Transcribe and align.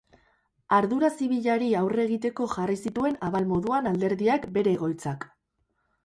Ardura 0.75 1.09
zibilari 1.17 1.67
aurre 1.81 2.01
egiteko 2.07 2.47
jarri 2.53 2.77
zituen 2.89 3.19
abal 3.27 3.45
moduan 3.51 3.91
alderdiak 3.91 4.47
bere 4.57 4.73
egoitzak. 4.79 5.29